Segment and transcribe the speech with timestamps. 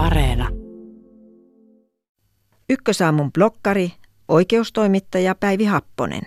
[0.00, 0.48] Areena.
[2.70, 3.92] Ykkösaamun blokkari,
[4.28, 6.22] oikeustoimittaja Päivi Happonen.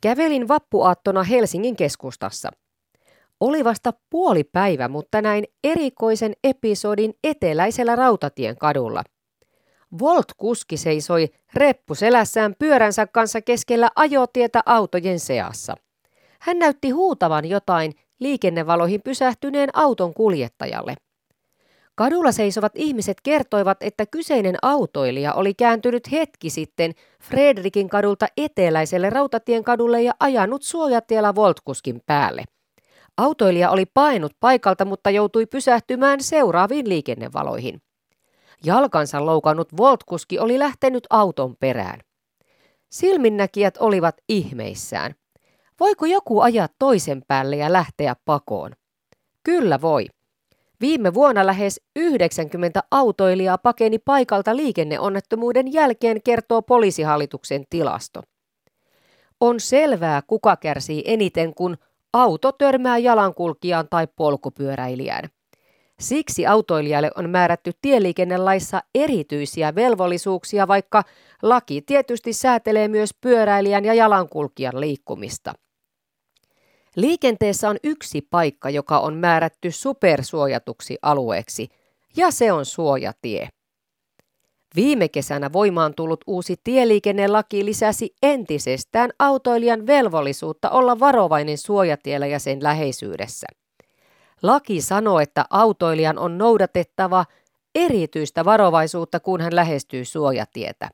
[0.00, 2.50] Kävelin vappuaattona Helsingin keskustassa.
[3.40, 9.04] Oli vasta puoli päivä, mutta näin erikoisen episodin eteläisellä rautatien kadulla.
[10.00, 15.76] Volt-kuski seisoi reppuselässään pyöränsä kanssa keskellä ajotietä autojen seassa.
[16.40, 20.94] Hän näytti huutavan jotain liikennevaloihin pysähtyneen auton kuljettajalle.
[22.00, 29.64] Kadulla seisovat ihmiset kertoivat, että kyseinen autoilija oli kääntynyt hetki sitten Fredrikin kadulta eteläiselle rautatien
[29.64, 32.44] kadulle ja ajanut suojatiellä Voltkuskin päälle.
[33.16, 37.82] Autoilija oli painut paikalta, mutta joutui pysähtymään seuraaviin liikennevaloihin.
[38.64, 42.00] Jalkansa loukannut Voltkuski oli lähtenyt auton perään.
[42.90, 45.14] Silminnäkijät olivat ihmeissään.
[45.80, 48.72] Voiko joku ajaa toisen päälle ja lähteä pakoon?
[49.44, 50.06] Kyllä voi.
[50.80, 58.22] Viime vuonna lähes 90 autoilijaa pakeni paikalta liikenneonnettomuuden jälkeen, kertoo poliisihallituksen tilasto.
[59.40, 61.76] On selvää, kuka kärsii eniten, kun
[62.12, 65.30] auto törmää jalankulkijaan tai polkupyöräilijään.
[66.00, 71.02] Siksi autoilijalle on määrätty tieliikennelaissa erityisiä velvollisuuksia, vaikka
[71.42, 75.54] laki tietysti säätelee myös pyöräilijän ja jalankulkijan liikkumista.
[76.96, 81.68] Liikenteessä on yksi paikka, joka on määrätty supersuojatuksi alueeksi,
[82.16, 83.48] ja se on suojatie.
[84.76, 92.62] Viime kesänä voimaan tullut uusi tieliikennelaki lisäsi entisestään autoilijan velvollisuutta olla varovainen suojatiellä ja sen
[92.62, 93.46] läheisyydessä.
[94.42, 97.24] Laki sanoo, että autoilijan on noudatettava
[97.74, 100.88] erityistä varovaisuutta, kun hän lähestyy suojatietä.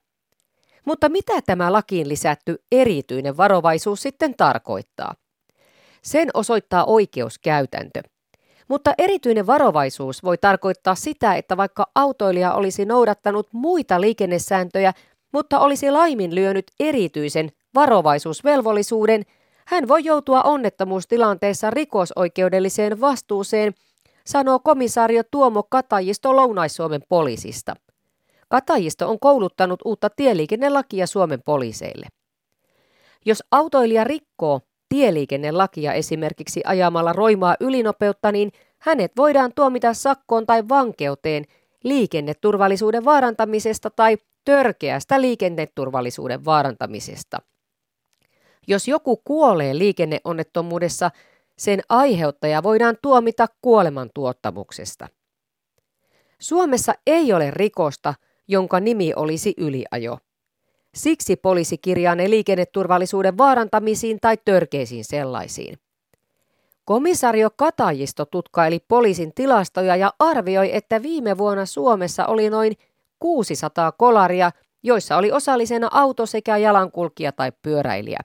[0.84, 5.14] Mutta mitä tämä lakiin lisätty erityinen varovaisuus sitten tarkoittaa?
[6.06, 8.02] Sen osoittaa oikeuskäytäntö.
[8.68, 14.92] Mutta erityinen varovaisuus voi tarkoittaa sitä, että vaikka autoilija olisi noudattanut muita liikennesääntöjä,
[15.32, 19.22] mutta olisi laiminlyönyt erityisen varovaisuusvelvollisuuden,
[19.66, 23.74] hän voi joutua onnettomuustilanteessa rikosoikeudelliseen vastuuseen,
[24.26, 27.74] sanoo komisario Tuomo Katajisto Lounais-Suomen poliisista.
[28.48, 32.06] Katajisto on kouluttanut uutta tieliikennelakia Suomen poliiseille.
[33.24, 41.44] Jos autoilija rikkoo tieliikennelakia esimerkiksi ajamalla roimaa ylinopeutta, niin hänet voidaan tuomita sakkoon tai vankeuteen
[41.84, 47.38] liikenneturvallisuuden vaarantamisesta tai törkeästä liikenneturvallisuuden vaarantamisesta.
[48.68, 51.10] Jos joku kuolee liikenneonnettomuudessa,
[51.58, 55.08] sen aiheuttaja voidaan tuomita kuolemantuottamuksesta.
[56.40, 58.14] Suomessa ei ole rikosta,
[58.48, 60.18] jonka nimi olisi yliajo.
[60.96, 65.78] Siksi poliisi kirjaa ne liikenneturvallisuuden vaarantamisiin tai törkeisiin sellaisiin.
[66.84, 72.72] Komisario Katajisto tutkaili poliisin tilastoja ja arvioi, että viime vuonna Suomessa oli noin
[73.18, 74.50] 600 kolaria,
[74.82, 78.20] joissa oli osallisena auto sekä jalankulkija tai pyöräilijä.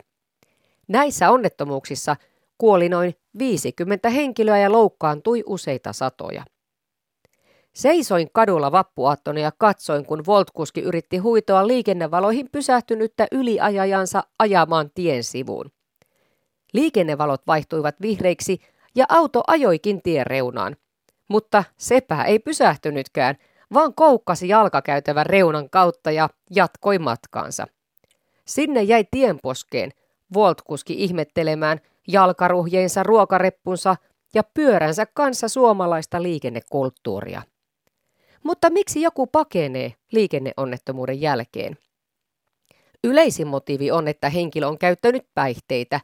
[0.87, 2.15] Näissä onnettomuuksissa
[2.57, 6.43] kuoli noin 50 henkilöä ja loukkaantui useita satoja.
[7.73, 15.71] Seisoin kadulla vappuaattona ja katsoin, kun Voltkuski yritti huitoa liikennevaloihin pysähtynyttä yliajajansa ajamaan tien sivuun.
[16.73, 18.59] Liikennevalot vaihtuivat vihreiksi
[18.95, 20.75] ja auto ajoikin tien reunaan.
[21.27, 23.35] Mutta sepä ei pysähtynytkään,
[23.73, 27.67] vaan koukkasi jalkakäytävän reunan kautta ja jatkoi matkaansa.
[28.45, 29.91] Sinne jäi tienposkeen,
[30.33, 33.95] Voltkuski ihmettelemään jalkaruhjeensa, ruokareppunsa
[34.33, 37.41] ja pyöränsä kanssa suomalaista liikennekulttuuria.
[38.43, 41.77] Mutta miksi joku pakenee liikenneonnettomuuden jälkeen?
[43.03, 45.99] Yleisin motiivi on, että henkilö on käyttänyt päihteitä.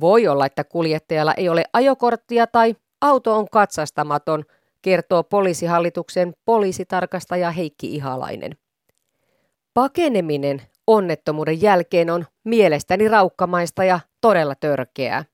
[0.00, 4.44] Voi olla, että kuljettajalla ei ole ajokorttia tai auto on katsastamaton,
[4.82, 8.56] kertoo poliisihallituksen poliisitarkastaja Heikki Ihalainen.
[9.74, 15.24] Pakeneminen onnettomuuden jälkeen on mielestäni raukkamaista ja todella törkeää.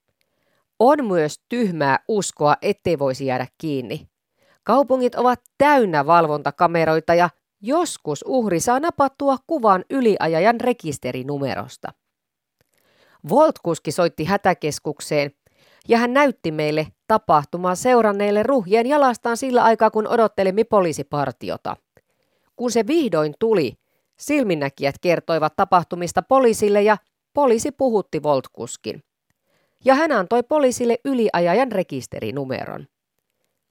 [0.79, 4.09] On myös tyhmää uskoa, ettei voisi jäädä kiinni.
[4.67, 7.31] Kaupungit ovat täynnä valvontakameroita ja
[7.63, 11.93] joskus uhri saa napattua kuvan yliajajan rekisterinumerosta.
[13.29, 15.31] Voltkuski soitti hätäkeskukseen
[15.89, 21.77] ja hän näytti meille tapahtumaa seuranneille ruhjeen jalastaan sillä aikaa, kun odottelimme poliisipartiota.
[22.57, 23.73] Kun se vihdoin tuli,
[24.19, 26.97] silminnäkijät kertoivat tapahtumista poliisille ja
[27.33, 29.03] poliisi puhutti Voltkuskin.
[29.85, 32.87] Ja hän antoi poliisille yliajajan rekisterinumeron.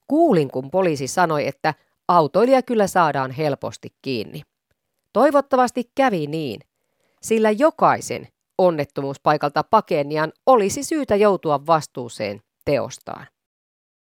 [0.08, 1.74] Kuulin, kun poliisi sanoi, että
[2.08, 4.42] autoilija kyllä saadaan helposti kiinni.
[5.14, 6.62] Toivottavasti kävi niin,
[7.22, 13.28] sillä jokaisen onnettomuuspaikalta pakenian olisi syytä joutua vastuuseen teostaan.